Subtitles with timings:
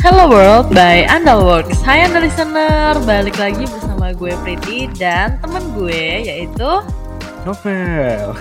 [0.00, 6.24] Hello World by Andalworks Hai Anda listener, balik lagi bersama gue Pretty dan temen gue
[6.24, 6.82] yaitu
[7.40, 8.36] Novel.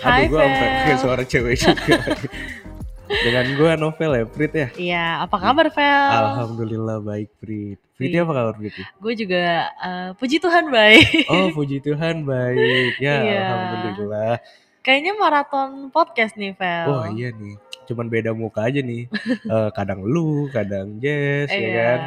[0.00, 2.16] Hai, Aduh, gue sampai suara cewek juga.
[3.08, 4.68] Dengan gue Novel ya, Prit ya.
[4.74, 6.08] Iya, apa kabar Vel?
[6.12, 7.80] Alhamdulillah baik, Prit.
[7.94, 8.22] Prit Iya.
[8.22, 8.74] apa kabar, Prit?
[8.94, 12.92] Gue juga eh, puji Tuhan baik Oh, puji Tuhan baik.
[12.98, 13.40] Ya, Iya.
[13.48, 14.34] alhamdulillah.
[14.78, 19.08] Kayaknya maraton podcast nih Vel Oh iya nih, cuman beda muka aja nih.
[19.44, 21.72] Eh, kadang lu, kadang Jess, ya Iya.
[21.74, 22.00] kan.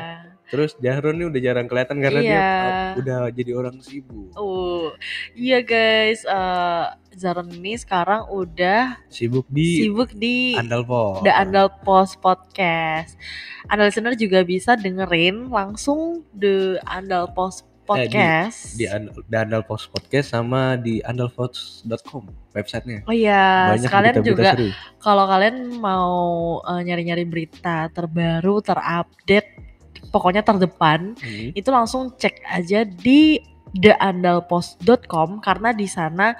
[0.52, 2.44] Terus Jahron nih udah jarang kelihatan karena dia Iya.
[2.44, 4.36] uh, udah jadi orang sibuk.
[4.36, 4.92] Oh,
[5.32, 11.23] iya guys, eh Zaron ini sekarang udah Sibuk di sibuk di Andalpo.
[11.23, 13.16] The Andal Post Podcast.
[13.72, 18.80] Anda listener juga bisa dengerin langsung The Andal Post Podcast.
[18.80, 18.86] Eh, di
[19.28, 23.03] di Andalpos Podcast sama di andalpost.com websitenya.
[23.08, 24.56] oh iya, Banyak sekalian juga
[25.03, 26.12] kalau kalian mau
[26.64, 29.70] eh, nyari-nyari berita terbaru, terupdate,
[30.09, 31.49] pokoknya terdepan, Hmm.
[31.53, 33.38] itu langsung cek aja di
[33.71, 36.35] theandalpost.com karena di sana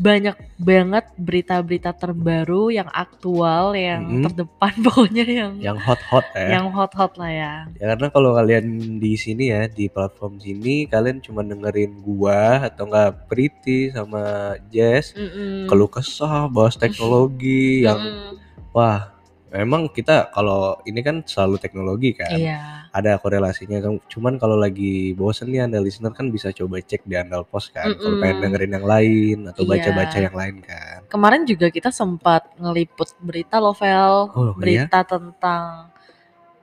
[0.00, 4.24] banyak banget berita-berita terbaru yang aktual, yang Mhm.
[4.24, 6.56] terdepan pokoknya yang yang hot-hot ya.
[6.56, 7.54] yang hot-hot lah ya.
[7.76, 8.64] Ya karena kalau kalian
[8.96, 15.12] di sini ya di platform sini kalian cuma dengerin gua atau enggak Priti sama Jess
[15.12, 15.68] Mm-mm.
[15.68, 18.40] keluh kesah bahas teknologi yang Mm-mm.
[18.72, 19.19] wah
[19.50, 22.86] memang kita kalau ini kan selalu teknologi kan Iya.
[22.90, 27.42] ada korelasinya cuman kalau lagi bosen nih anda listener kan bisa coba cek di Andal
[27.42, 28.22] Post kan kalau Mm-mm.
[28.22, 29.70] pengen dengerin yang lain atau Iya.
[29.74, 34.54] baca-baca yang lain kan Kemarin juga kita sempat ngeliput berita Lovel, Oh, iya?
[34.54, 35.90] berita tentang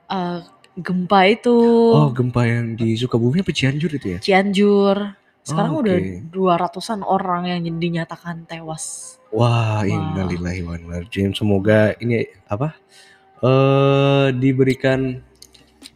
[0.08, 0.40] eh,
[0.78, 1.58] gempa itu
[1.92, 4.96] oh gempa yang di Sukabumi apa Cianjur itu ya Cianjur.
[5.44, 6.28] Sekarang Oh, udah oke.
[6.28, 9.16] 200-an orang yang dinyatakan tewas.
[9.28, 9.80] Wah, Wah.
[9.84, 11.36] innalillahi wa inna ilaihi.
[11.36, 12.72] Semoga ini apa?
[13.38, 15.20] Eh diberikan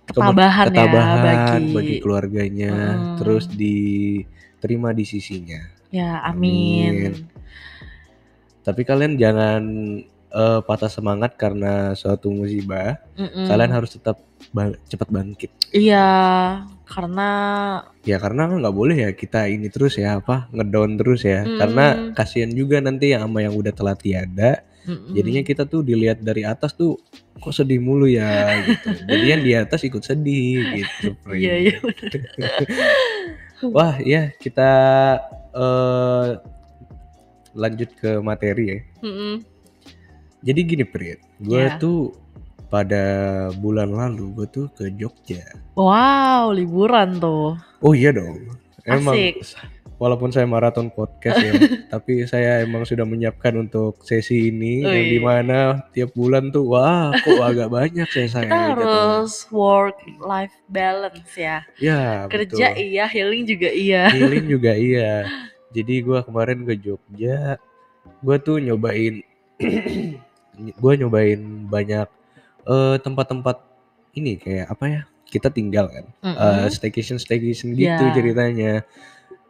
[0.02, 3.16] Ketabahan, ketabahan ya bagi, bagi keluarganya, Mm.
[3.16, 5.60] terus diterima di sisinya.
[5.88, 7.12] ya amin.
[7.12, 7.14] Amin.
[8.62, 9.62] Tapi kalian jangan
[10.32, 12.96] eh, patah semangat karena suatu musibah.
[13.16, 13.44] Mm-mm.
[13.44, 14.16] Kalian harus tetap
[14.48, 15.52] bang- cepat bangkit.
[15.70, 16.08] Iya,
[16.92, 17.28] karena
[18.04, 21.40] Ya karena nggak boleh ya kita ini terus ya apa ngedown terus ya.
[21.42, 21.56] Mm.
[21.56, 24.60] Karena kasihan juga nanti yang sama yang udah telah tiada.
[24.84, 25.14] mm-mm.
[25.16, 26.98] Jadinya kita tuh dilihat dari atas tuh
[27.38, 28.88] kok sedih mulu ya gitu.
[29.10, 31.16] Jadi yang di atas ikut sedih gitu.
[31.32, 31.76] Iya, iya.
[33.74, 34.70] Wah ya kita
[35.54, 36.30] eh
[37.52, 38.78] lanjut ke materi ya.
[39.00, 39.34] Mm-mm.
[40.42, 41.78] Jadi gini Prit, gue Ya.
[41.78, 42.18] tuh
[42.72, 43.04] pada
[43.60, 45.44] bulan lalu gue tuh ke Jogja.
[45.76, 47.60] Wow, liburan tuh.
[47.84, 48.48] Oh iya dong.
[48.88, 49.44] Emang Asik.
[50.00, 51.52] walaupun saya maraton podcast ya,
[51.92, 55.12] tapi saya emang sudah menyiapkan untuk sesi ini yang Wih.
[55.12, 55.58] di mana
[55.92, 61.62] tiap bulan tuh wah kok agak banyak saya saya Kita harus work life balance ya.
[61.78, 62.82] ya Kerja betul.
[62.82, 64.02] iya, healing juga iya.
[64.10, 65.28] healing juga iya
[65.70, 67.62] jadi gua kemarin ke Jogja
[68.18, 69.22] gua tuh nyobain
[70.82, 71.38] gua nyobain
[71.70, 72.10] banyak
[72.64, 73.56] eh, tempat-tempat
[74.12, 76.68] ini kayak apa ya kita tinggal kan Mm-mm.
[76.68, 78.12] staycation staycation gitu Ya.
[78.12, 78.72] ceritanya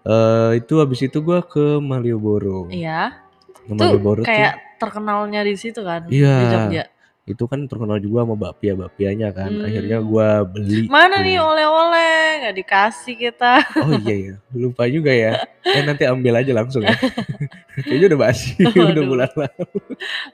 [0.03, 3.19] eh itu habis itu gua ke Malioboro Iya.
[3.55, 6.35] ke Tuh Malioboro tuh kayak terkenalnya di situ kan Iya.
[6.39, 6.85] di Jogja.
[7.23, 9.63] Itu kan terkenal juga sama bapia bapianya kan Hmm.
[9.63, 11.23] akhirnya gua beli Mana tuh.
[11.23, 13.63] nih oleh-oleh nggak dikasih kita.
[13.79, 16.99] oh iya ya lupa juga ya eh nanti ambil aja langsung ya
[17.87, 19.07] kayaknya udah basi udah Waduh.
[19.07, 19.67] bulan lalu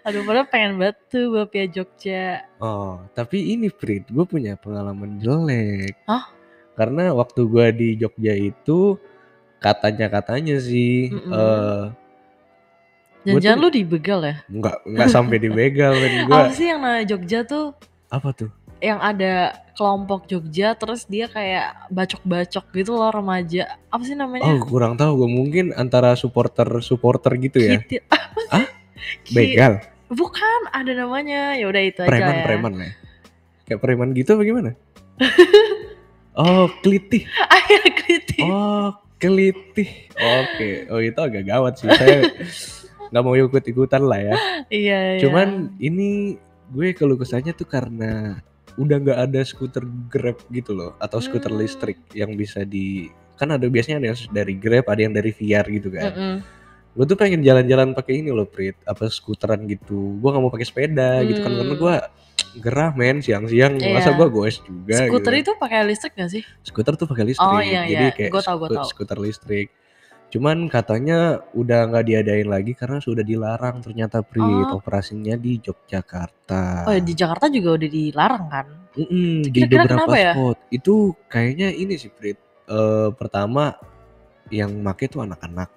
[0.03, 2.49] Aduh, padahal pengen banget tuh bapia Jogja.
[2.57, 6.25] oh tapi ini Prit gue punya pengalaman jelek Hah?
[6.73, 8.97] karena waktu gua di Jogja itu
[9.59, 11.31] katanya katanya sih Mm-mm.
[11.31, 12.08] eh Gua
[13.29, 14.35] Jangan-jangan lu dibegal ya?
[14.49, 17.77] nggak nggak sampai di begal kan gua Apa sih yang namanya Jogja tuh?
[18.09, 18.51] apa tuh
[18.81, 19.33] Yang ada
[19.77, 23.77] kelompok Jogja terus dia kayak bacok-bacok gitu loh remaja.
[23.91, 24.49] Apa sih namanya?
[24.49, 27.79] oh kurang tahu gue mungkin antara supporter supporter gitu ya?
[28.55, 28.65] Hah?
[29.23, 31.53] Ki- begal Bukan, ada namanya.
[31.53, 32.45] Ya udah itu aja preman ya.
[32.49, 32.91] preman ya
[33.69, 34.71] kayak preman gitu apa gimana
[36.41, 37.81] oh kelitih Ah ya,
[38.49, 38.89] oh
[39.21, 42.33] kelitih oke oh itu agak gawat sih saya
[43.09, 44.37] nggak mau ikut ikutan lah ya
[44.69, 45.21] Iya, iya.
[45.21, 46.37] cuman ini
[46.69, 48.41] gue keluh kesahnya tuh karena
[48.75, 51.59] udah nggak ada skuter grab gitu loh atau skuter Hmm.
[51.59, 55.67] listrik yang bisa di kan ada biasanya ada yang dari grab ada yang dari VR
[55.67, 56.37] gitu kan Mm-mm.
[56.91, 60.65] gue tuh pengen jalan-jalan pakai ini loh Prit apa skuteran gitu gue nggak mau pakai
[60.65, 61.59] sepeda gitu kan Hmm.
[61.59, 61.95] karena gue
[62.57, 63.95] gerah men siang-siang Iya.
[63.95, 65.43] masa gue goes juga Skuter gitu.
[65.45, 66.43] itu pakai listrik gak sih?
[66.61, 68.13] skuter tuh pakai listrik Oh, iya, jadi iya.
[68.13, 68.87] kayak Gua tahu, gua tahu.
[68.89, 69.69] skuter listrik
[70.29, 74.77] Cuman katanya udah nggak diadain lagi karena sudah dilarang ternyata Prit, Oh.
[74.77, 76.85] operasinya di Yogyakarta.
[76.85, 78.67] Oh, ya di Jakarta juga udah dilarang kan?
[78.93, 80.33] Mhm, di Kira-kira beberapa kenapa ya?
[80.37, 80.57] spot.
[80.69, 80.95] Itu
[81.33, 82.37] kayaknya ini sih Prit,
[82.69, 83.73] eee, pertama
[84.53, 85.73] yang make tuh anak-anak.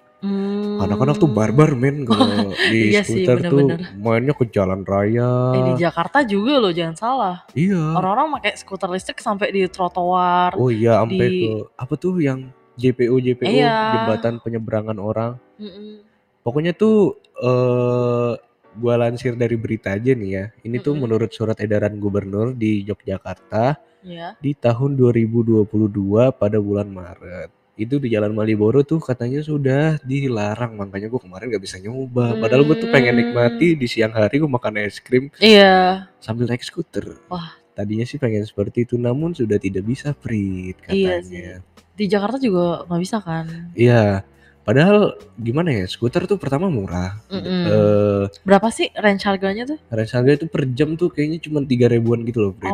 [0.78, 1.34] Anak-anak tuh Mmm.
[1.34, 3.66] barbar men kalau di Iya sih, skuter tuh
[3.98, 5.50] mainnya ke jalan raya.
[5.58, 7.36] Eh, di Jakarta juga loh, jangan salah.
[7.56, 7.98] Iya.
[7.98, 12.52] Orang-orang pakai skuter listrik sampai di trotoar, Oh iya, ampe di ke apa tuh yang
[12.74, 13.74] JPO JPO, Iya.
[13.94, 15.36] jembatan penyeberangan orang.
[15.60, 16.02] Mhm.
[16.42, 18.32] Pokoknya tuh, eee,
[18.72, 21.00] gua lansir dari berita aja nih ya, ini tuh Mhm.
[21.04, 24.34] menurut surat edaran gubernur di Yogyakarta Iya.
[24.40, 27.52] di tahun 2022 pada bulan Maret.
[27.72, 32.36] Itu di Jalan Malioboro tuh katanya sudah dilarang, makanya gua kemarin nggak bisa nyoba.
[32.36, 33.80] Padahal gua tuh pengen nikmati Mmm.
[33.80, 36.08] di siang hari gua makan es krim Iya.
[36.20, 37.16] sambil naik skuter.
[37.28, 37.56] Wah.
[37.72, 41.56] Tadinya sih pengen seperti itu, namun sudah tidak bisa Prit, Iya sih.
[41.92, 43.68] Di Jakarta juga nggak bisa kan?
[43.76, 44.24] Iya,
[44.64, 47.44] padahal gimana ya, skuter tuh pertama murah, Mhm.
[47.68, 49.78] eee Berapa sih range harganya tuh?
[49.92, 52.72] range harga itu per jam tuh kayaknya cuman 3 ribuan gitu loh Prit.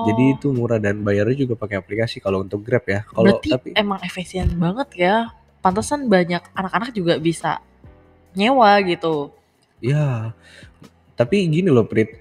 [0.00, 0.32] Jadi Oh.
[0.32, 3.02] itu murah dan bayarnya juga pakai aplikasi kalau untuk Grab ya.
[3.04, 5.16] Kalau tapi emang efisien banget ya.
[5.60, 7.60] Pantesan banyak anak-anak juga bisa
[8.32, 9.28] nyewa gitu.
[9.82, 10.32] Iya,
[11.16, 12.16] tapi gini loh Prit,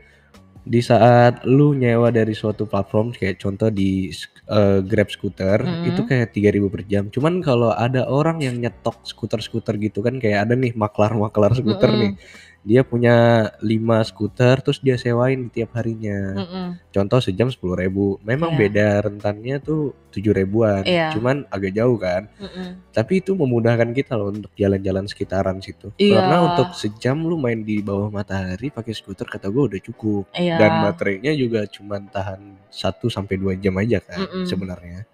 [0.65, 4.11] di saat lu nyewa dari suatu platform kayak contoh di
[4.49, 6.07] eee, Grab skuter, itu Mhm.
[6.07, 7.07] kayak 3.000 per jam.
[7.13, 12.11] Cuman kalau ada orang yang nyetok skuter-skuter gitu kan, kayak ada nih maklar-maklar skuter nih,
[12.15, 12.17] Mhm.
[12.59, 16.35] Dia punya 5 skuter terus dia sewain tiap harinya.
[16.35, 16.91] Mhm.
[16.91, 18.59] Contoh sejam 10.000, memang Iya.
[18.59, 21.15] beda rentannya tuh 7 ribuan, Iya.
[21.15, 22.27] cuman agak jauh kan.
[22.35, 22.91] Mhm.
[22.91, 25.95] Tapi itu memudahkan kita loh untuk jalan-jalan sekitaran situ.
[25.95, 26.19] Iya.
[26.19, 30.27] Karena untuk sejam lu main di bawah matahari pakai skuter kata gua udah cukup.
[30.35, 30.83] Dan Iya.
[30.91, 34.45] baterainya juga cuman tahan 1 sampai 2 jam aja kan Mhm.
[34.45, 35.07] sebenarnya.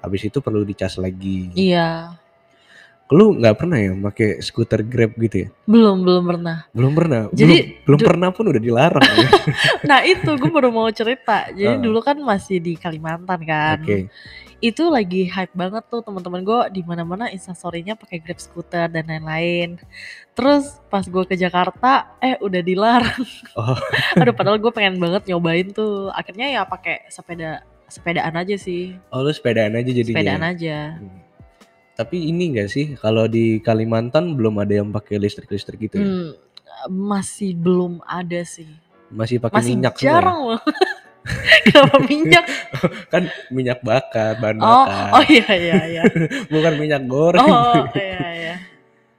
[0.00, 1.52] Habis itu perlu dicas lagi.
[1.52, 2.16] Iya.
[3.10, 5.48] Lu nggak pernah ya make skuter Grab gitu ya?
[5.66, 6.70] Belum belum pernah.
[6.70, 7.26] Belum pernah?
[7.34, 9.28] Jadi belum belum pernah pun udah dilarang ya?
[9.90, 11.50] Nah itu gue baru mau cerita.
[11.50, 11.82] Jadi Heeh.
[11.82, 13.82] dulu kan masih di Kalimantan kan.
[13.82, 14.06] Oke.
[14.62, 19.82] Itu lagi hype banget tuh teman-teman gue di mana-mana Instastory-nya pakai Grab skuter dan lain-lain.
[20.38, 23.26] Terus pas gue ke Jakarta, eh udah dilarang.
[23.58, 23.74] Oh.
[24.22, 26.14] Aduh padahal gue pengen banget nyobain tuh.
[26.14, 28.94] Akhirnya ya pakai sepeda sepedaan aja sih.
[29.10, 30.46] Oh lu sepedaan aja Sepedaan jadinya?
[30.54, 30.78] aja.
[30.94, 31.19] Mmm.
[32.00, 36.08] Tapi ini nggak sih, kalau di Kalimantan belum ada yang pakai listrik-listrik gitu ya?
[36.08, 36.28] Mmm,
[36.88, 38.64] masih belum ada sih.
[39.12, 40.08] Masih pakai Masih minyak semua ya?
[40.16, 40.60] jarang loh.
[41.68, 42.44] Kenapa minyak?
[43.12, 45.10] Kan minyak bakar, bahan Oh, bakar.
[45.12, 46.02] oh iya iya iya.
[46.56, 47.44] Bukan minyak goreng.
[47.44, 48.54] Oh, iya iya.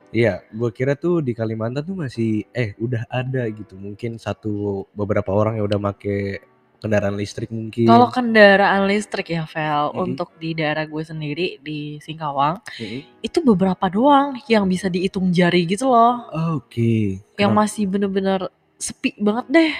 [0.09, 3.77] Iya, gua kira tuh di Kalimantan tuh masih eh udah ada gitu.
[3.77, 6.41] Mungkin satu beberapa orang yang udah make
[6.81, 7.61] kendaraan listrik Kalau
[8.09, 8.09] mungkin.
[8.09, 10.01] kendaraan listrik ya Vel, Mhm.
[10.01, 13.21] untuk di daerah gue sendiri di Singkawang, Mhm.
[13.21, 16.25] itu beberapa doang yang bisa dihitung jari gitu loh.
[16.57, 17.21] Oke.
[17.37, 18.49] Yang Kenap masih bener-bener
[18.81, 19.73] sepi banget deh.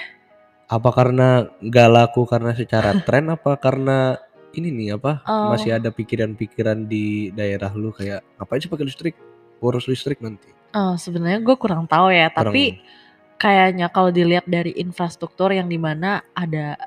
[0.70, 4.16] Apa karena nggak laku karena secara tren apa karena
[4.54, 5.78] ini nih apa, masih Oh.
[5.82, 9.14] ada pikiran-pikiran di daerah lu kayak, "Ngapain sih pakai listrik?
[9.58, 13.00] Boros listrik nanti." Eee, sebenarnya gue kurang tahu ya, tapi Kurang
[13.42, 16.78] kayaknya kalau dilihat dari infrastruktur yang di mana ada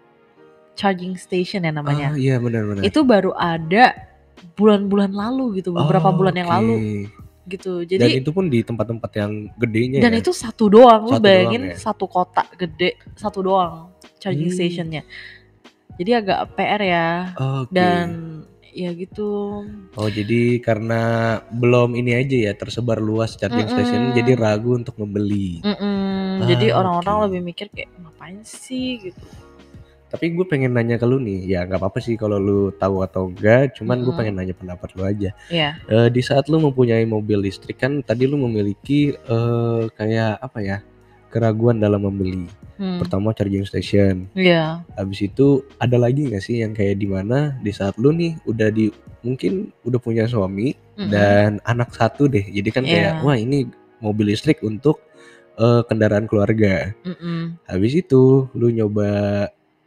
[0.75, 2.13] charging station ya namanya.
[2.15, 2.83] iya benar benar.
[2.83, 3.95] Itu baru ada
[4.55, 7.07] bulan-bulan lalu gitu, beberapa bulan yang lalu
[7.45, 7.85] gitu.
[7.85, 10.19] Dan Jadi itu pun di tempat-tempat yang gedenya dan ya?
[10.19, 11.75] itu satu doang, lu Satu doang bayangin ya?
[11.77, 14.57] satu kota gede, satu doang charging Mmm.
[14.57, 15.01] station-nya.
[15.95, 17.07] Jadi agak PR ya.
[17.37, 17.71] Oke.
[17.71, 18.07] Dan
[18.75, 19.63] ya gitu.
[19.95, 21.01] Oh jadi karena
[21.47, 25.63] belum ini aja ya, tersebar luas charging station jadi ragu untuk membeli.
[25.63, 27.23] Mhm, jadi Ah, orang-orang oke.
[27.31, 29.23] lebih mikir kayak, "Ngapain sih?" Gitu.
[30.15, 33.27] Tapi gue pengen nanya ke lu nih, ya nggak apa-apa sih kalau lu tahu atau
[33.27, 34.19] enggak, cuman gue Mhm.
[34.23, 35.29] pengen nanya pendapat lu aja.
[35.51, 35.75] Iya.
[35.91, 40.77] Eee, di saat lu mempunyai mobil listrik kan tadi lu memiliki, eee, kayak apa ya,
[41.27, 42.47] keraguan dalam membeli.
[42.79, 42.95] Hmm.
[42.99, 44.87] Pertama charging station, Iya.
[44.95, 48.71] habis itu ada lagi nggak sih yang kayak di mana di saat lu nih udah
[48.71, 51.07] di mungkin udah punya suami Mhm.
[51.11, 53.23] dan anak 1 deh, jadi kan kayak, Iya.
[53.23, 53.67] wah ini
[53.99, 55.03] mobil listrik untuk,
[55.59, 56.95] eee, kendaraan keluarga.
[57.03, 57.63] Mhm.
[57.67, 59.07] Habis itu lu nyoba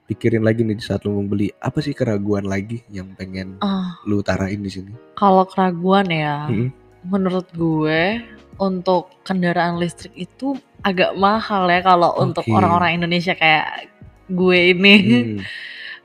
[0.08, 4.00] pikirin lagi nih di saat lu membeli, apa sih keraguan lagi yang pengen Ah.
[4.08, 4.92] lu utarain di sini?
[5.14, 6.68] Kalau keraguan ya, Mhm.
[7.04, 8.24] menurut gue
[8.56, 12.56] untuk kendaraan listrik itu agak mahal ya kalau untuk Oke.
[12.56, 13.92] orang-orang Indonesia kayak
[14.26, 14.94] gue ini.
[14.98, 15.38] Mmm.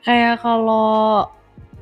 [0.03, 1.31] Kayak kalau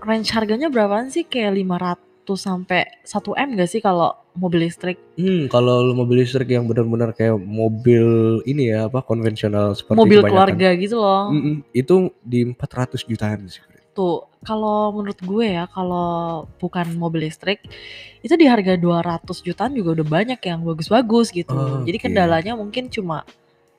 [0.06, 1.25] range harganya berapaan sih?
[1.25, 1.98] Kayak 500
[2.38, 4.98] sampai 1 M nggak sih kalau mobil listrik?
[5.20, 10.20] Mmm, kalau lu mobil listrik yang benar-benar kayak mobil ini ya, apa, konvensional seperti Mobil
[10.24, 11.34] kebanyakan keluarga gitu loh.
[11.34, 13.60] mhm, itu di 400 jutaan sih,
[13.92, 17.62] tuh kalau menurut gue ya kalau bukan mobil listrik
[18.25, 21.84] itu di harga 200 jutaan juga udah banyak yang bagus-bagus gitu.
[21.86, 22.04] Jadi Oke.
[22.10, 23.28] kendalanya mungkin cuma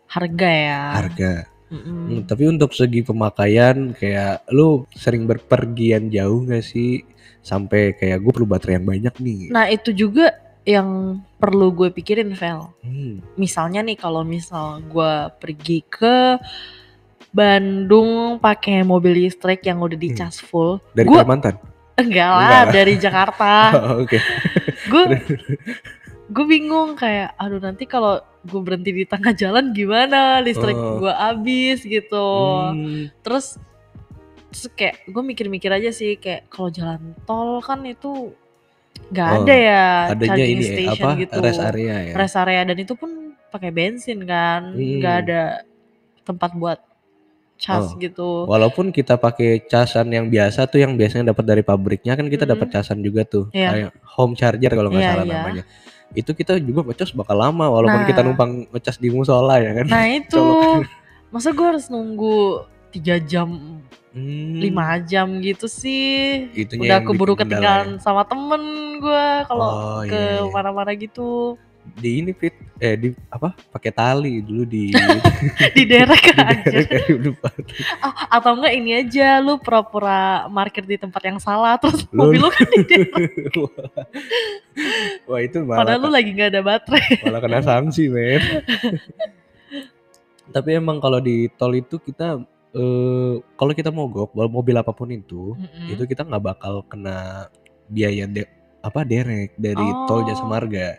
[0.06, 0.82] harga ya.
[1.00, 1.32] Harga.
[1.72, 2.04] Mm-mm.
[2.04, 7.00] Hmm, tapi untuk segi pemakaian kayak lu sering berpergian jauh gak sih?
[7.42, 9.40] Sampai kayak gue perlu baterai yang banyak nih.
[9.50, 10.30] Nah itu juga
[10.62, 12.70] yang perlu gue pikirin Vel.
[12.80, 13.18] Hmm.
[13.34, 16.38] Misalnya nih kalau misal gue pergi ke
[17.28, 21.56] Bandung pakai mobil listrik yang udah dicas full, Dari gue Kalimantan.
[21.94, 22.64] enggak Enggak lah lah.
[22.68, 23.52] dari Jakarta.
[23.72, 24.18] Oh, Oke.
[24.84, 25.02] gue
[26.28, 30.96] gue bingung kayak aduh nanti kalau gue berhenti di tengah jalan gimana listrik Oh.
[30.98, 32.28] gue habis gitu
[32.68, 33.56] Hmm, terus
[34.52, 38.36] terus kayak gue mikir-mikir aja sih kayak kalau jalan tol kan itu
[39.08, 41.18] nggak Oh, ada ya adanya charging ini ya, station apa?
[41.18, 42.14] gitu Rest area ya.
[42.14, 43.10] rest area dan itu pun
[43.48, 45.22] pakai bensin kan nggak Hmm.
[45.22, 45.42] ada
[46.22, 46.78] tempat buat
[47.56, 47.96] cas Oh.
[47.96, 52.42] gitu Walaupun kita pakai casan yang biasa tuh yang biasanya dapat dari pabriknya kan kita
[52.44, 52.76] dapat Mm-mm.
[52.76, 53.48] casan juga tuh.
[53.50, 53.68] Iya.
[53.70, 55.34] Kayak home charger kalau nggak Iya, salah iya.
[55.36, 55.64] namanya.
[56.12, 58.26] Itu kita juga ngecas bakal lama walaupun kita Nah.
[58.28, 59.86] numpang ngecas di musola ya kan.
[59.86, 60.84] nah itu Colok.
[61.30, 63.80] masa gue harus nunggu tiga jam
[64.12, 66.44] Hmm, lima jam gitu sih.
[66.52, 68.60] Itunya udah keburu ketinggalan sama temen
[69.00, 70.52] gue kalau Oh, ke iya, iya.
[70.52, 71.56] mana-mana gitu.
[71.96, 72.52] Di ini fit.
[72.76, 73.56] Eh di apa?
[73.72, 74.92] Pakai tali dulu di
[75.76, 76.78] di daerah di aja.
[78.04, 82.44] Oh, atau enggak ini aja lu pura-pura parkir di tempat yang salah terus Lu- mobil
[82.44, 83.16] lu kan di daerah
[85.24, 87.06] Wah itu malah padahal lu lagi nggak ada baterai.
[87.24, 88.44] malah kena sanksi men.
[90.52, 95.52] Tapi emang kalau di tol itu kita eh kalau kita mogok mobil apa pun itu
[95.54, 95.92] Mm-mm.
[95.92, 97.46] itu kita nggak bakal kena
[97.86, 98.48] biaya de-
[98.80, 100.48] apa derek dari tol jasa Oh.
[100.48, 100.96] marga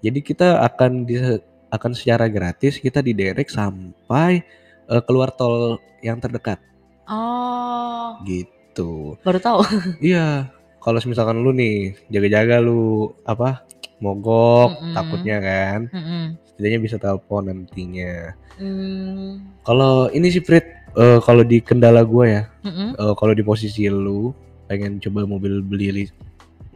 [0.00, 1.20] jadi kita akan di
[1.68, 4.40] akan secara gratis kita diderek sampai
[4.88, 6.58] eh, keluar tol yang terdekat
[7.06, 9.60] oh gitu baru tahu
[10.02, 10.48] iya
[10.80, 13.62] kalau misalkan lu nih jaga-jaga lu apa
[13.98, 14.94] mogok Mm-mm.
[14.96, 16.24] takutnya kan Mm-mm.
[16.42, 19.56] setidaknya bisa telepon nantinya Hmm.
[19.64, 22.88] kalau ini sih Frit eh, kalau di kendala gue ya Mm-mm.
[22.94, 24.32] eh, kalau di posisi lu
[24.66, 26.08] pengen coba mobil beli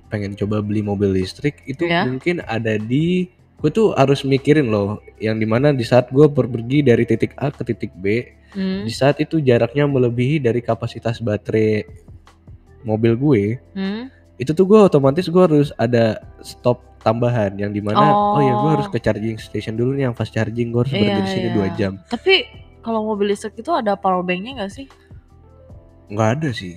[0.07, 2.05] pengen coba beli mobil listrik itu Ya.
[2.05, 6.85] mungkin ada di gue tuh harus mikirin loh yang di mana di saat gue pergi
[6.85, 8.85] dari titik A ke titik B Hmm.
[8.85, 11.85] di saat itu jaraknya melebihi dari kapasitas baterai
[12.83, 13.43] mobil gue
[13.75, 14.09] Hmm.
[14.37, 18.63] itu tuh gue otomatis gue harus ada stop tambahan yang di mana oh, ya gue
[18.63, 18.73] Oh.
[18.77, 21.55] harus ke charging station dulu nih yang fast charging gue harus berhenti di sini Iya,
[21.55, 21.75] dua iya.
[21.75, 22.35] jam tapi
[22.87, 24.87] kalau mobil listrik itu ada power banknya nggak sih?
[26.07, 26.73] Nggak ada sih.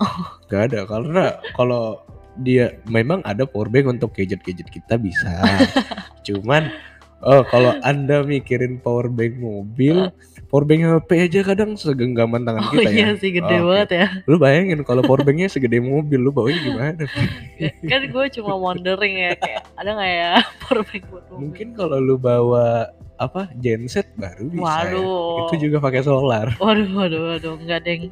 [0.50, 0.80] Nggak ada.
[0.90, 1.24] Karena
[1.54, 2.02] kalau
[2.42, 5.30] dia memang ada power bank untuk gadget-gadget kita bisa.
[6.26, 6.74] Cuman
[7.22, 10.08] oh kalau anda mikirin power bank mobil
[10.50, 13.66] power bank HP aja kadang segenggaman tangan oh kita iya ya sih gede Oke.
[13.70, 14.08] banget ya.
[14.26, 17.06] Lu bayangin kalau power banknya segede mobil lu bawain gimana?
[17.86, 20.32] Kan gue cuma wondering ya kayak ada nggak ya
[20.66, 21.40] power bank buat mobil?
[21.46, 22.90] Mungkin kalau lu bawa
[23.20, 24.96] apa genset baru bisa ya.
[24.96, 25.38] Waduh.
[25.46, 28.04] itu juga pakai solar waduh waduh waduh nggak deng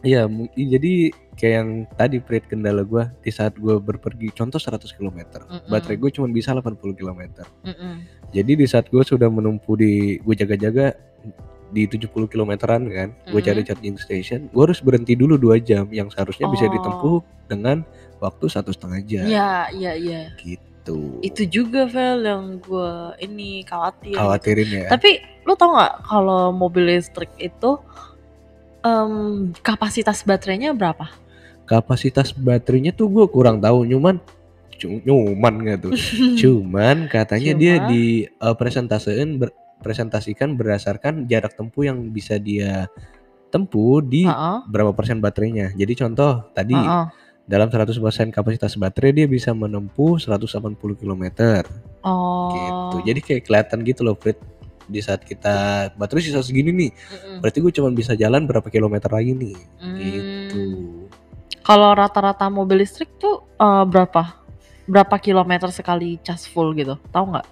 [0.00, 0.24] Iya,
[0.56, 5.12] jadi kayak yang tadi Prit kendala gue di saat gue berpergi contoh 100 km,
[5.44, 5.68] Mm-mm.
[5.68, 7.20] baterai gue cuma bisa 80 km.
[7.60, 8.00] Mm-mm.
[8.32, 10.96] Jadi di saat gue sudah menempuh di gue jaga-jaga
[11.68, 13.68] di 70 kilometeran kan, gue cari Mm.
[13.68, 16.72] charging station, gue harus berhenti dulu dua jam yang seharusnya bisa Oh.
[16.72, 17.84] ditempuh dengan
[18.18, 19.28] waktu satu setengah jam.
[19.28, 20.20] Iya, iya, iya.
[20.34, 20.64] Gitu.
[21.20, 24.14] Itu juga Vel yang gue ini khawatir.
[24.14, 24.18] gitu.
[24.18, 24.86] khawatirin ya.
[24.88, 25.10] Tapi
[25.44, 27.76] lu tau nggak kalau mobil listrik itu
[28.80, 29.12] em,
[29.60, 31.08] kapasitas baterainya berapa?
[31.66, 34.18] Kapasitas baterainya tuh gue kurang tahu, nyuman
[34.74, 35.92] cu- nyuman nggak tuh?
[36.40, 37.88] Cuman katanya dia Cuma?
[37.88, 42.84] di eh, presentasein ber- presentasikan berdasarkan jarak tempuh yang bisa dia
[43.50, 45.72] tempuh di Heeh, berapa persen baterainya.
[45.74, 47.06] Jadi contoh tadi heeh.
[47.48, 47.96] Dalam 100%
[48.30, 51.24] kapasitas baterai dia bisa menempuh 180 km
[52.00, 52.52] Oh.
[52.54, 52.96] gitu.
[53.12, 54.38] Jadi kayak kelihatan gitu loh Frit
[54.90, 57.38] di saat kita baterai sisa segini nih, Mm-mm.
[57.38, 59.54] berarti gue cuma bisa jalan berapa kilometer lagi nih.
[59.78, 59.96] Hmm.
[59.98, 60.62] Gitu.
[61.62, 64.34] Kalau rata-rata mobil listrik tuh eh, berapa?
[64.90, 66.98] Berapa kilometer sekali cas full gitu?
[67.14, 67.46] Tahu nggak?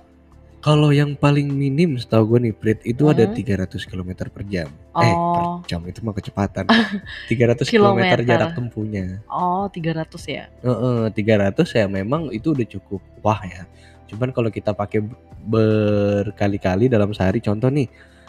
[0.68, 3.32] Kalau yang paling minim setahu gue nih Prit itu ada Hmm.
[3.32, 4.68] 300 km per jam.
[4.92, 5.32] Eh Oh.
[5.32, 6.68] per jam itu mah kecepatan.
[7.25, 8.18] 300 km Kilometer.
[8.22, 9.25] jarak tempuhnya.
[9.26, 10.44] Oh, 300 ya.
[10.60, 13.64] Heeh, 300 ya memang itu udah cukup wah ya.
[14.06, 15.00] Cuman kalau kita pakai
[15.42, 17.88] berkali-kali dalam sehari contoh nih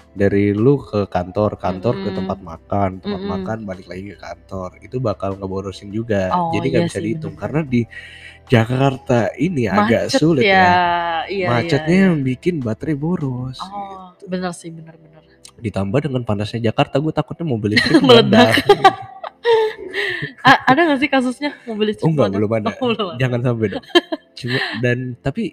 [0.10, 2.18] dari lu ke kantor, kantor ke Mm-mm.
[2.18, 3.34] tempat makan, tempat Mm-mm.
[3.40, 4.70] makan balik lagi ke kantor.
[4.82, 6.34] Itu bakal ngeborosin juga.
[6.34, 7.42] Oh, Jadi nggak iya bisa sih, dihitung bener.
[7.46, 7.82] karena di
[8.50, 10.50] Jakarta ini agak Macet sulit ya.
[10.50, 10.74] ya.
[11.30, 12.08] Iya, Macetnya iya, iya.
[12.10, 13.62] yang bikin baterai boros.
[13.62, 14.26] Oh, gitu.
[14.26, 15.22] bener sih, bener-bener.
[15.60, 18.58] Ditambah dengan panasnya Jakarta, gue takutnya mobil listrik Meledak.
[20.44, 22.70] A- ada gak sih kasusnya mobil listrik Oh enggak, belum ada.
[22.82, 23.20] Oh, belum ada.
[23.22, 23.84] Jangan sampai dong.
[24.34, 25.44] Cuma dan tapi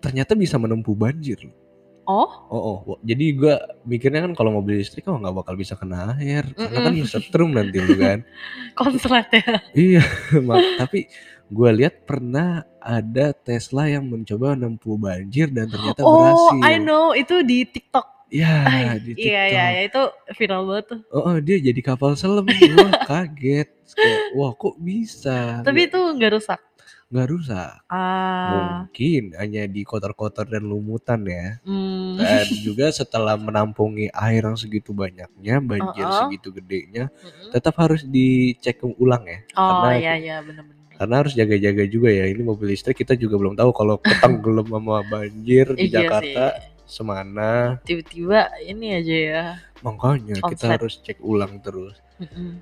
[0.00, 1.54] ternyata bisa menempuh banjir loh.
[2.04, 3.54] Oh, Oh, oh, jadi gua
[3.84, 7.78] mikirnya kan kalau mobil listrik oh nggak bakal bisa kena air karena kan setrum nanti
[7.78, 8.24] lu kan.
[8.78, 9.54] konslet ya.
[9.72, 10.02] iya,
[10.80, 11.06] tapi
[11.46, 16.58] gua lihat pernah ada Tesla yang mencoba menempuh banjir dan ternyata Oh, berhasil.
[16.64, 18.06] I know itu di TikTok.
[18.30, 19.50] Ya, Ay, di iya iya TikTok.
[19.50, 20.02] iya itu
[20.38, 21.00] viral banget tuh.
[21.10, 22.46] Oh, oh, dia jadi kapal selam.
[22.78, 23.68] Wah, kaget.
[23.90, 25.66] Kayak, wah, kok bisa?
[25.66, 26.62] Tapi itu nggak rusak.
[27.10, 27.74] Nggak rusak.
[27.90, 31.58] Ah, Mungkin hanya di kotor-kotor dan lumutan ya.
[31.62, 32.16] hmm.
[32.16, 36.20] Dan juga setelah menampungi air yang segitu banyaknya, banjir Uh-uh.
[36.24, 37.50] segitu gedenya, Mm-mm.
[37.50, 39.42] tetap harus dicek ulang ya.
[39.54, 40.78] Oh karena iya iya benar-benar.
[40.94, 42.24] karena harus jaga-jaga juga ya.
[42.24, 46.66] Ini mobil listrik kita juga belum tahu kalau ketenggelam sama banjir di Iya Jakarta sih.
[46.86, 47.80] semana.
[47.82, 49.44] Tiba-tiba ini aja ya.
[49.80, 50.72] Makanya kita Konslet.
[50.76, 51.96] harus cek ulang terus.
[52.20, 52.60] Mm-mm.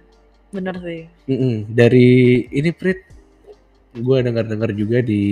[0.49, 1.02] Bener sih.
[1.26, 1.69] Mm-mm.
[1.69, 2.09] Dari
[2.49, 3.05] ini Prit,
[3.95, 5.23] gue dengar-dengar juga di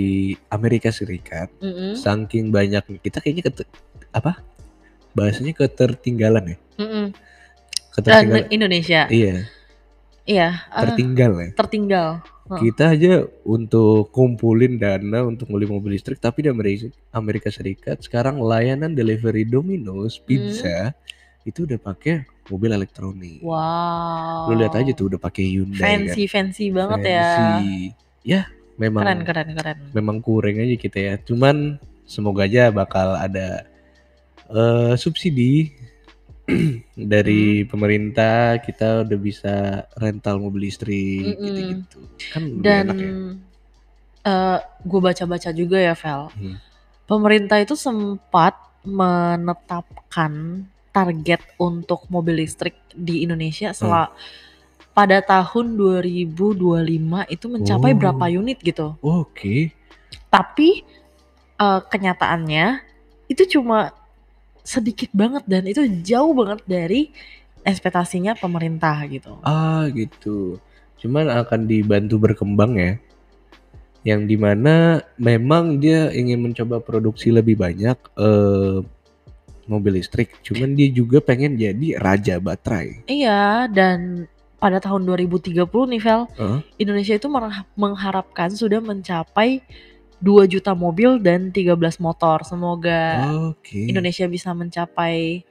[0.49, 1.95] Amerika Serikat, Mm-mm.
[1.97, 3.63] saking banyak kita kayaknya kete,
[4.11, 4.41] apa
[5.13, 7.07] bahasanya ketertinggalan ya, Mm-mm.
[7.93, 8.49] ketertinggalan.
[8.49, 9.01] Dan Indonesia.
[9.09, 9.45] Iya,
[10.27, 10.49] Iya.
[10.73, 11.51] ah, tertinggal ya.
[11.55, 12.09] tertinggal.
[12.47, 12.63] Oh.
[12.63, 18.39] Kita aja untuk kumpulin dana untuk beli mobil listrik, tapi di Amerika, Amerika Serikat sekarang
[18.39, 20.95] layanan delivery Domino's pizza
[21.43, 23.43] itu udah pakai mobil elektronik.
[23.43, 24.51] Wow.
[24.51, 26.07] Lu lihat aja tuh udah pakai Hyundai kan.
[26.07, 27.27] Fancy fancy banget ya.
[27.35, 27.91] Fancy.
[27.91, 28.06] Ya,
[28.77, 29.79] memang Keren keren keren.
[29.95, 31.15] memang kurang aja kita ya.
[31.17, 33.65] Cuman semoga aja bakal ada
[34.51, 35.73] eh, subsidi
[36.95, 39.55] dari pemerintah kita udah bisa
[39.99, 41.43] rental mobil listrik Mm-mm.
[41.43, 41.99] gitu-gitu.
[42.31, 43.11] Kan Dan enak ya.
[44.83, 46.31] gue baca-baca juga ya, Vel.
[46.35, 46.57] Hmm.
[47.07, 53.79] Pemerintah itu sempat menetapkan target untuk mobil listrik di Indonesia Hmm.
[54.97, 57.99] Pada tahun 2025 itu mencapai Oh.
[58.01, 58.97] berapa unit gitu.
[59.05, 59.77] Oke.
[60.33, 60.81] Tapi
[61.57, 62.81] eh, kenyataannya
[63.29, 63.93] itu cuma
[64.61, 67.13] sedikit banget dan itu jauh banget dari
[67.61, 69.37] ekspektasinya pemerintah gitu.
[69.45, 70.57] Ah gitu.
[70.97, 72.93] Cuman akan dibantu berkembang ya.
[74.01, 74.75] Yang di mana
[75.19, 78.79] memang dia ingin mencoba produksi lebih banyak eh,
[79.67, 80.41] mobil listrik.
[80.41, 83.03] Cuman dia juga pengen jadi raja baterai.
[83.11, 86.59] Iya, dan pada tahun 2030 nih Vel, Heeh.
[86.79, 87.29] Indonesia itu
[87.75, 89.61] mengharapkan sudah mencapai
[90.17, 92.41] 2 juta mobil dan 13 motor.
[92.43, 93.21] Semoga
[93.53, 93.85] Oke.
[93.85, 95.45] Indonesia bisa mencapai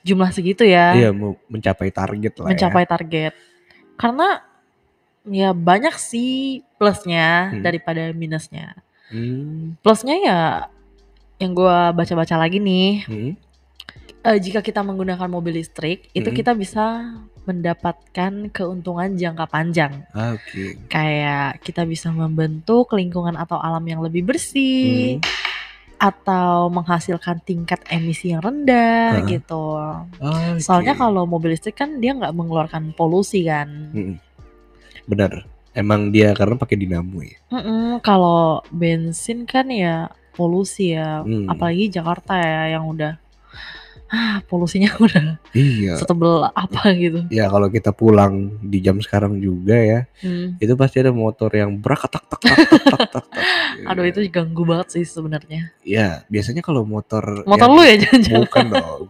[0.00, 1.10] jumlah segitu ya, Iya
[1.46, 2.50] mencapai target lah ya.
[2.50, 3.32] mencapai target.
[4.00, 4.40] Karena
[5.28, 7.60] ya banyak sih plusnya Hmm.
[7.60, 8.72] daripada minusnya.
[9.12, 9.76] Hmm.
[9.84, 10.40] Plusnya ya
[11.36, 13.32] yang gua baca-baca lagi nih, Hmm.
[14.22, 16.36] eh, jika kita menggunakan mobil listrik, itu Mm-mm.
[16.36, 17.04] kita bisa
[17.50, 20.06] mendapatkan keuntungan jangka panjang.
[20.14, 20.78] Oke.
[20.86, 25.26] Kayak kita bisa membentuk lingkungan atau alam yang lebih bersih, Hmm.
[26.00, 29.36] atau menghasilkan tingkat emisi yang rendah Heeh.
[29.36, 29.76] gitu.
[30.16, 30.62] Oke.
[30.62, 33.68] Soalnya kalau mobil listrik kan dia nggak mengeluarkan polusi kan.
[33.92, 34.16] Mm-mm.
[35.04, 35.44] Benar.
[35.70, 37.36] Emang dia karena pakai dinamo ya.
[37.52, 41.46] Mm-mm, kalau bensin kan ya polusi ya, Hmm.
[41.46, 43.20] apalagi Jakarta ya yang udah
[44.10, 45.94] ah polusinya udah Iya.
[45.96, 47.22] setebel apa gitu.
[47.30, 50.58] Ya kalau kita pulang di jam sekarang juga ya, Hmm.
[50.58, 53.08] itu pasti ada motor yang brakatak tak tak tak tak tak.
[53.14, 53.26] tak.
[53.88, 55.70] Aduh itu ganggu banget sih sebenarnya.
[55.80, 58.40] Ya biasanya kalau motor Motor yang- lu ya jangan-jangan.
[58.42, 59.02] bukan dong.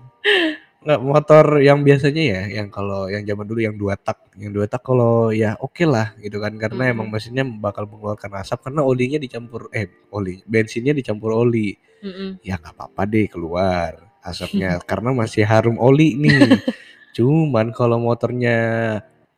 [0.81, 4.65] Nggak motor yang biasanya ya, yang kalau yang zaman dulu yang dua tak, yang dua
[4.65, 6.95] tak kalau ya oke lah gitu kan, karena Mm-mm.
[6.97, 11.77] emang mesinnya bakal mengeluarkan asap karena olinya dicampur eh oli bensinnya dicampur oli.
[12.01, 12.41] Mm-mm.
[12.41, 16.61] Ya nggak apa-apa deh keluar asapnya karena masih harum oli nih.
[17.17, 18.59] Cuman kalau motornya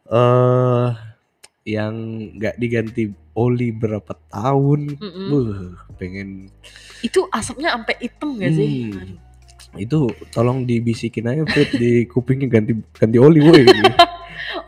[0.07, 0.89] eh
[1.63, 1.95] yang
[2.37, 5.27] nggak diganti oli berapa tahun, Mm-mm.
[5.31, 5.51] buh,
[5.97, 6.53] pengen
[7.01, 8.93] Itu asapnya sampai hitam gak sih?
[8.93, 9.17] Hmm.
[9.73, 9.81] Aduh.
[9.81, 13.65] itu tolong dibisikin aja Fred di kupingnya ganti ganti oli woi.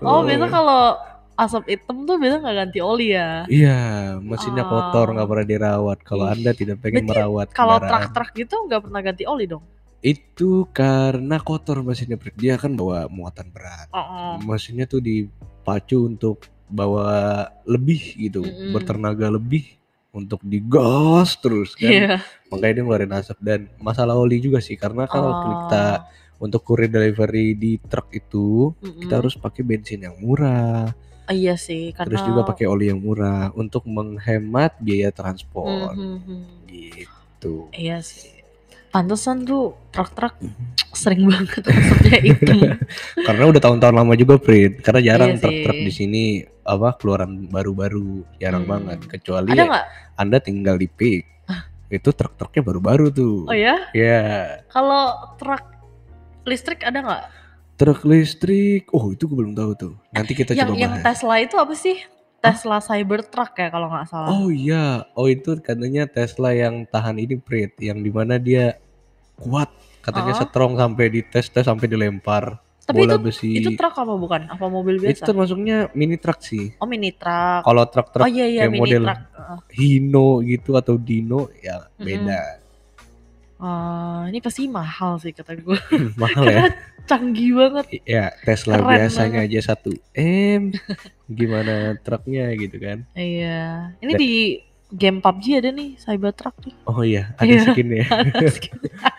[0.04, 0.96] Oh, biasa kalau
[1.34, 3.44] asap hitam tuh biasa nggak ganti oli ya.
[3.48, 3.80] Iya,
[4.20, 4.70] mesinnya Oh.
[4.70, 5.98] kotor nggak pernah dirawat.
[6.04, 6.24] Kalau.
[6.28, 9.64] Anda tidak pengen Berarti merawat Kalau truk-truk gitu nggak pernah ganti oli dong.
[10.04, 12.20] Itu karena kotor mesinnya.
[12.36, 13.88] Dia kan bawa muatan berat.
[13.96, 18.76] Oh, Mesinnya tuh dipacu untuk bawa lebih gitu, Mm-mm.
[18.76, 19.64] bertenaga lebih
[20.12, 21.88] untuk digas terus kan.
[21.88, 22.20] Iya.
[22.52, 26.04] Makanya dia ngeluarin asap dan masalah oli juga sih karena kalau kita
[26.36, 30.92] untuk kurir delivery di truk itu kita harus pakai bensin yang murah,
[31.24, 36.40] Iya sih, karena terus juga pakai oli yang murah untuk menghemat biaya transport Mhm, mhm.
[36.68, 37.72] gitu.
[37.72, 38.33] Iya sih.
[38.94, 40.38] Pantesan tuh truk-truk
[40.94, 42.58] sering banget asapnya hitam.
[43.26, 44.78] Karena udah tahun-tahun lama juga Prit.
[44.78, 46.22] Karena jarang Iya truk-truk di sini
[46.62, 48.72] apa keluaran baru-baru, jarang Hmm.
[48.78, 48.98] banget.
[49.10, 49.82] Kecuali Ada?
[50.14, 51.26] Anda tinggal di Peak.
[51.90, 53.44] Itu truk-truknya baru-baru tuh.
[53.44, 53.90] Oh ya?
[53.90, 54.22] Ya,
[54.70, 55.62] Kalau truk
[56.44, 57.24] listrik ada nggak?
[57.74, 58.86] truk listrik.
[58.94, 59.94] Oh, itu gue belum tahu tuh.
[60.10, 61.04] Nanti kita Yang coba yang bahas.
[61.10, 61.98] Tesla itu apa sih?
[62.38, 64.28] Tesla Cybertruck ya kalau nggak salah.
[64.30, 68.76] Oh iya, oh itu katanya Tesla yang tahan ini Prit, yang di mana dia
[69.36, 69.70] kuat,
[70.00, 70.40] katanya Oh.
[70.40, 73.50] strong sampai dites tes sampai dilempar Tapi bola itu besi.
[73.56, 74.42] itu truk apa bukan?
[74.46, 75.24] Apa mobil Itu biasa?
[75.24, 76.76] termasuknya mini truck sih.
[76.76, 77.62] Oh mini truck.
[77.62, 79.20] Kalau truk-truk Oh iya iya kayak mini model truck.
[79.32, 79.58] Heeh.
[79.74, 82.02] Hino gitu atau Dino ya Mm-mm.
[82.02, 82.42] beda.
[83.56, 85.78] Eh, ini pasti mahal sih kata gue.
[86.20, 86.62] Mahal ya.
[87.04, 87.84] Canggih banget.
[88.02, 90.62] Ya Tesla Keren biasanya aja 1 M.
[91.26, 93.04] Gimana truknya gitu kan.
[93.12, 93.92] Iya.
[93.98, 94.32] Ini Dan- di
[94.90, 96.74] game PUBG ada nih Cybertruck nih.
[96.84, 97.60] Oh iya, ada Iya.
[97.66, 98.04] skinnya.
[98.44, 98.50] ya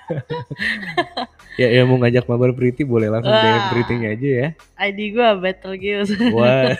[1.59, 3.69] ya mau ngajak mabar Pretty boleh langsung DM Wah.
[3.71, 4.49] Pretty-nya aja ya.
[4.81, 6.09] ID gue Battle Gears.
[6.31, 6.75] Wah.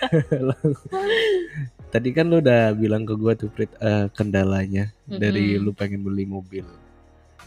[1.94, 5.64] Tadi kan lu udah bilang ke gua tuh Prit eh, kendalanya dari Mm-mm.
[5.64, 6.68] lu pengen beli mobil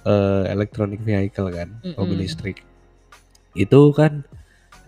[0.00, 2.24] eh electronic vehicle kan, mobil Mm-mm.
[2.24, 2.64] listrik.
[3.52, 4.24] Itu kan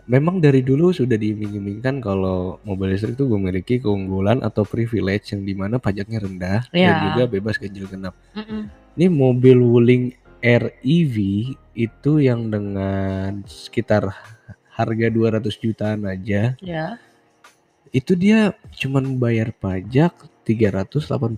[0.09, 5.53] memang dari dulu sudah diiming-imingkan kalau mobil listrik itu memiliki keunggulan atau privilege yang di
[5.53, 6.95] mana pajaknya rendah dan Iya.
[7.13, 8.17] juga bebas ganjil genap.
[8.33, 8.65] Mm-mm.
[8.97, 11.17] Ini mobil Wuling REV
[11.73, 14.09] itu yang dengan sekitar
[14.71, 16.97] harga 200 jutaan aja Ya.
[17.91, 21.37] itu dia cuman bayar pajak 388.000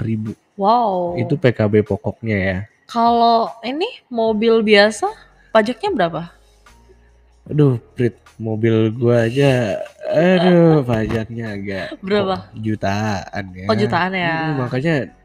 [0.00, 1.16] ribu Wow.
[1.16, 5.08] itu PKB pokoknya ya Kalau ini mobil biasa
[5.48, 6.22] pajaknya berapa?
[7.42, 12.50] aduh Prit mobil gua aja aduh pajaknya agak Berapa?
[12.50, 14.34] kok jutaan ya Oh jutaan ya.
[14.34, 15.21] Hmm, makanya oh,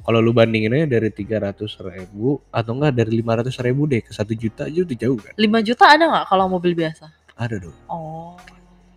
[0.00, 4.62] kalau lu bandinginnya dari 300 ribu atau enggak dari 500 ribu deh ke 1 juta
[4.64, 7.04] aja udah jauh kan 5 juta ada nggak kalau mobil biasa?
[7.34, 8.38] ada dong Oh.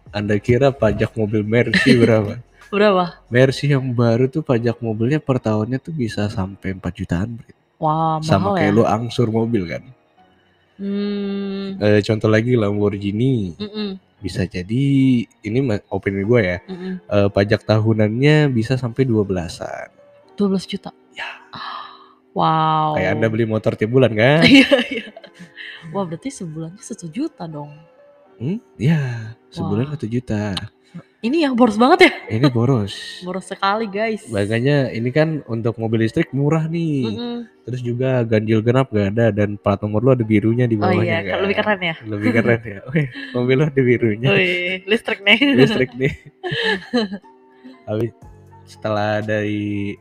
[0.10, 3.23] anda kira pajak mobil Mercy berapa Berapa?
[3.27, 7.39] Mercy yang baru tuh pajak mobilnya per tahunnya tuh bisa sampai 4 jutaan.
[7.80, 8.56] Wah, mahal sama ya.
[8.60, 9.84] kayak lu angsur mobil kan
[10.77, 11.73] Hmm.
[11.80, 13.97] Eh, contoh lagi Lamborghini Mm-mm.
[14.19, 14.86] bisa jadi
[15.25, 16.93] ini opini gue ya Mm-mm.
[17.01, 19.89] eh, pajak tahunannya bisa sampai 12-an
[20.38, 20.93] 12 juta.
[21.12, 21.26] Ya.
[22.32, 22.93] Wow.
[22.93, 25.10] kayak anda beli motor tiap bulan kan Iya, iya.
[25.89, 27.73] Wah, berarti sebulannya 1 juta dong.
[28.38, 28.62] hmm?
[28.78, 29.02] ya
[29.50, 29.97] sebulan Wah.
[29.97, 30.54] 1 juta
[31.17, 32.12] Ini yang boros banget ya?
[32.32, 32.93] ini boros
[33.26, 34.30] Boros sekali, guys.
[34.30, 37.38] makanya ini kan untuk mobil listrik murah nih Mm-mm.
[37.65, 41.02] terus juga ganjil genap gak ada dan plat nomor lu ada birunya di Oh bawahnya
[41.04, 41.38] iya, kan?
[41.41, 41.95] lebih keren ya.
[42.06, 45.39] lebih keren ya Wih, mobil lu ada birunya Wih, listrik nih.
[45.58, 46.13] listrik nih.
[47.84, 48.12] Habis
[48.63, 49.97] setelah dari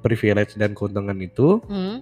[0.00, 2.00] privilege dan keuntungan itu, Hmm,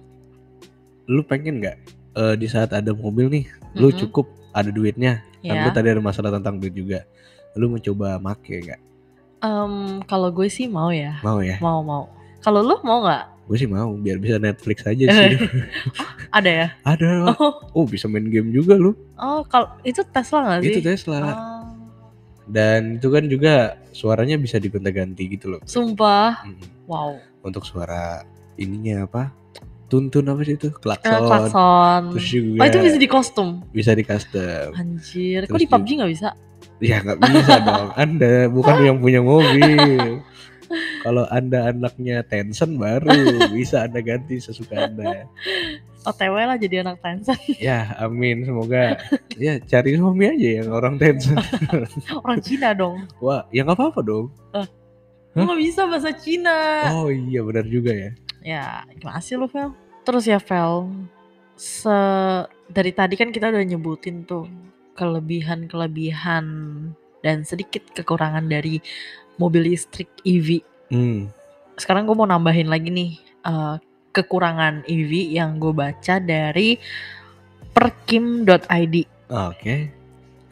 [1.05, 1.77] lu pengen nggak
[2.13, 3.99] eh, di saat ada mobil nih, lu mm-mm.
[4.01, 5.21] cukup ada duitnya.
[5.39, 5.71] Kan lu Ya.
[5.71, 7.05] tadi ada masalah tentang duit juga.
[7.53, 8.81] Lu mencoba make nggak?
[9.39, 11.21] Em, kalau gue sih mau ya.
[11.21, 11.57] Mau ya?
[11.57, 12.09] Mau, mau.
[12.41, 13.37] Kalau lu mau nggak?
[13.45, 15.37] Gue sih mau, biar bisa Netflix aja sih.
[16.37, 16.67] Ada ya?
[16.83, 17.07] ada.
[17.39, 18.91] Oh, oh bisa main game juga lu.
[19.15, 20.73] oh kalau itu Tesla nggak sih?
[20.73, 21.17] Itu Tesla.
[21.21, 21.63] Oh,
[22.43, 23.53] Dan itu kan juga
[23.91, 25.61] suaranya bisa digonta-ganti gitu loh.
[25.63, 26.43] sumpah.
[26.43, 26.59] Mm.
[26.83, 27.09] Wow.
[27.41, 28.23] Untuk suara
[28.55, 29.31] ininya apa?
[29.87, 30.67] Tuntun apa sih itu?
[30.67, 31.21] Eh, Klakson.
[31.23, 32.01] klakson.
[32.11, 33.49] Terus juga Oh itu bisa di kostum.
[33.71, 34.75] bisa di custom.
[34.75, 36.29] Anjir, kok Terus di PUBG nggak bisa?
[36.77, 37.87] Ya nggak bisa dong.
[37.95, 40.19] Anda bukan yang punya mobil.
[40.99, 43.15] Kalau anda anaknya Tencent baru
[43.49, 45.23] bisa anda ganti sesuka anda.
[46.03, 47.39] OTW lah jadi anak Tencent.
[47.63, 48.99] Ya amin semoga
[49.39, 51.39] ya cari suami aja yang orang Tencent.
[52.11, 53.07] Orang Cina dong.
[53.23, 54.27] Wah ya nggak apa-apa dong.
[55.37, 56.57] Gue nggak bisa bahasa Cina.
[56.97, 58.11] Oh iya benar juga ya.
[58.41, 58.65] Ya,
[58.97, 59.69] gimana sih lu, Vel?
[60.01, 60.89] Terus ya, Vel,
[61.53, 61.97] se
[62.65, 64.49] dari tadi kan kita udah nyebutin tuh
[64.97, 66.45] kelebihan-kelebihan
[67.21, 68.81] dan sedikit kekurangan dari
[69.37, 70.65] mobil listrik EV.
[70.89, 71.29] Hmm.
[71.77, 73.11] Sekarang gue mau nambahin lagi nih
[73.45, 73.77] eh,
[74.17, 76.81] kekurangan EV yang gue baca dari
[77.77, 78.95] perkim.id.
[79.29, 79.75] Oke.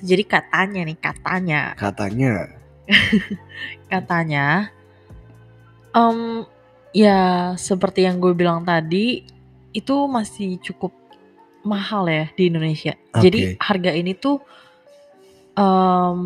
[0.06, 2.46] Jadi katanya nih, katanya, Katanya.
[3.94, 4.70] katanya,
[5.96, 6.44] em,
[6.92, 7.20] ya
[7.56, 9.24] seperti yang gue bilang tadi,
[9.72, 10.92] itu masih cukup
[11.64, 12.94] mahal ya di Indonesia.
[13.16, 13.64] Jadi Oke.
[13.64, 14.38] harga ini tuh
[15.56, 16.22] em,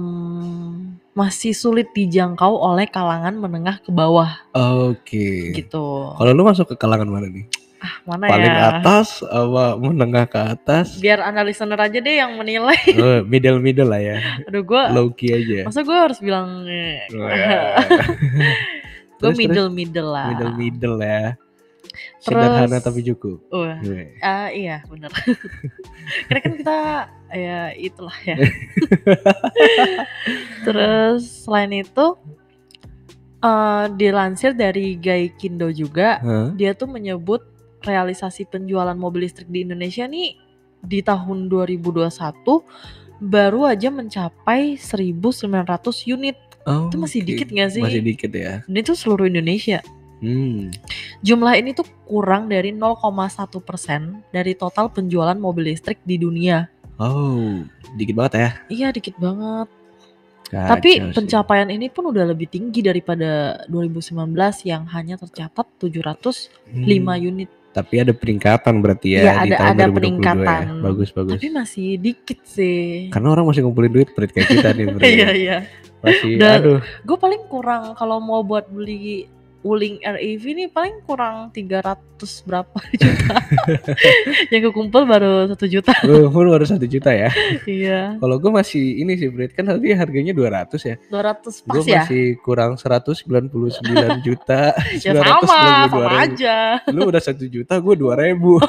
[1.13, 5.51] masih sulit dijangkau oleh kalangan menengah ke bawah Oke.
[5.53, 6.13] gitu.
[6.15, 7.45] Kalau lu masuk ke kalangan mana nih?
[7.79, 8.63] Ah, mana Paling ya?
[8.75, 10.99] atas apa menengah ke atas?
[10.99, 12.75] Biar anda listener aja deh yang menilai.
[12.99, 14.17] Oh, middle middle lah ya.
[14.43, 15.63] Aduh gue, Low key aja.
[15.63, 17.79] masa gue harus bilang eh, Oh, ya.
[19.19, 20.27] gue middle middle lah.
[20.32, 21.36] middle middle ya.
[22.19, 23.38] Sederhana Terus tapi cukup.
[23.51, 24.08] wah, Weh.
[24.19, 25.12] ah, iya bener.
[26.27, 26.79] Karena kan kita
[27.32, 28.36] ya itulah ya.
[30.67, 32.08] Terus selain itu
[33.39, 36.51] eh dilansir dari Gaikindo juga, Hah?
[36.60, 37.39] dia tuh menyebut
[37.88, 40.36] realisasi penjualan mobil listrik di Indonesia nih
[40.84, 42.12] di tahun 2021
[43.19, 45.51] baru aja mencapai 1.900
[46.08, 46.39] unit.
[46.63, 47.28] Oh, Itu masih oke.
[47.28, 47.82] dikit nggak sih?
[47.82, 48.62] Masih dikit ya.
[48.63, 49.80] Ini tuh seluruh Indonesia.
[50.19, 50.67] Hmm.
[51.19, 53.56] Jumlah ini tuh kurang dari 0,1%
[54.30, 56.67] dari total penjualan mobil listrik di dunia.
[56.95, 58.50] Oh, dikit banget ya.
[58.67, 59.72] Iya dikit banget.
[60.50, 61.15] Tapi Kacau sih.
[61.15, 66.50] pencapaian ini pun udah lebih tinggi daripada 2019 yang hanya tercatat 705
[67.13, 67.22] Hmm.
[67.24, 67.50] unit.
[67.69, 70.62] Tapi ada peningkatan berarti ya Iya, di ada- tahun ada 2022 peningkatan.
[70.65, 70.82] ya.
[70.82, 71.38] Bagus bagus.
[71.38, 73.08] Tapi masih dikit sih.
[73.08, 74.86] Karena orang masih ngumpulin duit Prit kayak kita nih.
[75.06, 75.58] Iya iya.
[76.00, 76.80] Masih Dan- aduh.
[77.02, 79.28] Gue paling kurang kalau mau buat beli
[79.60, 81.84] Wuling REV nih paling kurang 300
[82.48, 83.36] berapa juta.
[84.56, 85.92] yang kekumpul baru satu juta.
[86.00, 87.28] Gue baru satu juta ya.
[87.68, 88.16] iya.
[88.16, 90.96] Kalau gue masih ini sih Prit kan tadi harganya 200 ya.
[91.12, 92.08] 200 pas Gue ya.
[92.08, 93.84] masih kurang 199
[94.32, 94.80] juta.
[94.96, 96.24] Ya sama, 992 sama ribu.
[96.24, 96.56] aja.
[96.96, 98.64] Lu udah satu juta, gue dua ribu.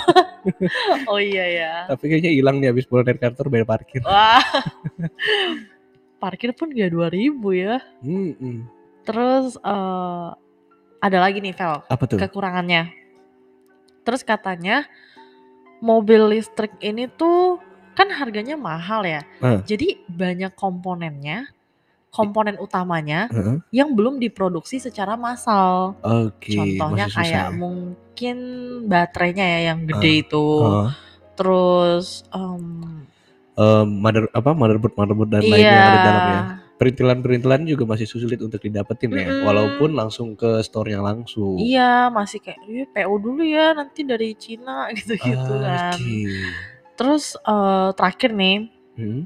[1.06, 1.72] Oh iya ya.
[1.86, 4.02] Tapi kayaknya hilang nih habis pulang dari kantor bayar parkir.
[4.02, 4.42] Wah.
[6.20, 7.16] Parkir pun gak 2000
[7.56, 7.80] ya.
[8.04, 8.60] Hmm, hmm.
[9.02, 10.28] Terus eh
[11.00, 12.20] ada lagi nih Vel, Apa tuh?
[12.20, 12.92] kekurangannya.
[14.04, 14.84] Terus katanya
[15.80, 17.56] mobil listrik ini tuh
[17.96, 19.24] kan harganya mahal ya.
[19.40, 19.64] Ah.
[19.64, 21.48] Jadi banyak komponennya,
[22.12, 23.56] komponen utamanya Heeh.
[23.72, 25.96] yang belum diproduksi secara massal.
[26.04, 26.52] Oke.
[26.52, 27.56] Contohnya kayak ya.
[27.56, 28.36] mungkin
[28.84, 30.20] baterainya ya yang gede Ah.
[30.20, 30.46] itu.
[30.60, 30.88] Oh.
[31.32, 33.08] Terus em,
[33.60, 35.68] Eh, mother apa motherboard motherboard dan lainnya iya.
[35.68, 36.40] yang ada di dalamnya.
[36.80, 39.44] Perintilan-perintilan juga masih sulit untuk didapetin ya, Mm-mm.
[39.44, 41.60] walaupun langsung ke store-nya langsung.
[41.60, 45.92] Iya, masih kayak "Ih, PO dulu ya nanti dari Cina gitu-gitu kan.
[45.92, 46.24] Oke.
[46.96, 48.56] Terus eh, terakhir nih,
[48.96, 49.24] Hmm.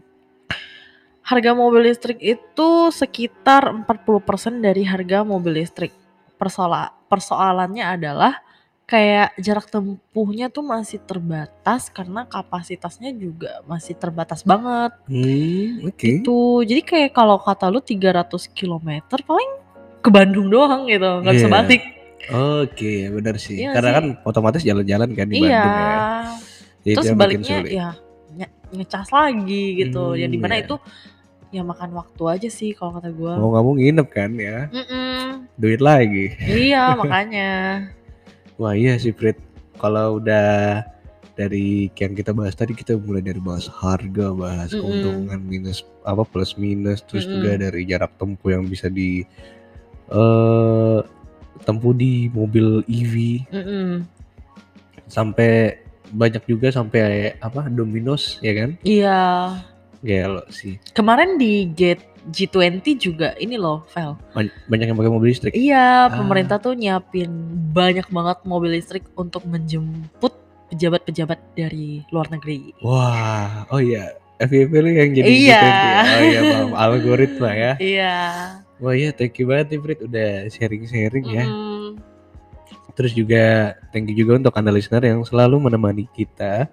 [1.23, 5.95] harga mobil listrik itu sekitar 40% dari harga mobil listrik.
[6.35, 8.43] Persoala persoalannya adalah
[8.85, 15.97] kayak jarak tempuhnya tuh masih terbatas karena kapasitasnya juga masih terbatas banget Hmm, oke.
[15.97, 16.41] gitu.
[16.63, 19.51] Jadi kayak kalau kata lu 300 km paling
[19.99, 21.55] ke Bandung doang gitu, nggak bisa Iya.
[21.55, 21.83] balik.
[22.25, 23.57] Oke, benar sih.
[23.59, 23.97] Iya Karena sih.
[23.97, 25.49] kan otomatis jalan-jalan kan di Iya.
[25.55, 25.99] Bandung ya.
[26.85, 27.89] Jadi Terus baliknya ya
[28.31, 30.13] nye- ngecas lagi gitu.
[30.13, 30.65] Hmm, di mana iya.
[30.65, 30.77] itu
[31.49, 33.37] ya makan waktu aja sih kalau kata gua.
[33.37, 35.49] Mau nggak mau nginep kan ya, Mm-mm.
[35.57, 36.37] duit lagi.
[36.39, 37.53] Iya makanya.
[38.55, 39.35] Wah iya sih Prit,
[39.83, 40.81] kalau udah
[41.35, 44.83] dari yang kita bahas tadi kita mulai dari bahas harga, bahas Mm-mm.
[44.83, 47.43] keuntungan minus apa plus minus, terus Mm-mm.
[47.43, 49.27] juga dari jarak tempuh yang bisa di
[50.15, 50.99] eh
[51.67, 54.07] tempuh di mobil EV Mm-mm.
[55.11, 55.83] sampai
[56.15, 58.71] banyak juga sampai apa Domino's ya kan?
[58.87, 59.23] Iya.
[60.05, 60.77] Gelo sih.
[60.93, 64.17] Kemarin di Gate G20 juga ini loh, Vel.
[64.31, 65.53] Ban- Banyak yang pakai mobil listrik.
[65.53, 66.13] Iya, Ah.
[66.15, 67.29] pemerintah tuh nyiapin
[67.71, 70.33] banyak banget mobil listrik untuk menjemput
[70.67, 72.73] pejabat-pejabat dari luar negeri.
[72.81, 74.13] Wah, oh iya.
[74.35, 75.61] FYP lu yang jadi Iya.
[75.63, 76.01] G20 ya?
[76.03, 76.71] Oh iya, paham.
[76.85, 77.73] algoritma ya.
[77.77, 78.15] Iya.
[78.77, 81.45] Wah iya, thank you banget nih Prit udah sharing-sharing ya.
[81.45, 81.97] Mm-mm.
[82.95, 83.45] Terus juga
[83.91, 86.67] thank you juga untuk anda listener yang selalu menemani kita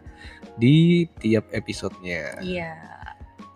[0.56, 2.42] di tiap episodenya.
[2.42, 2.74] Iya.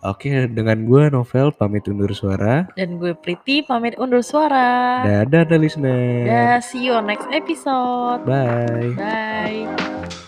[0.06, 2.70] Oke, dengan gue Novel pamit undur suara.
[2.78, 5.02] Dan gue Priti pamit undur suara.
[5.02, 6.26] Dadah anda listener.
[6.30, 8.22] Dah, see you on next episode.
[8.22, 8.94] Bye.
[8.94, 10.25] Bye.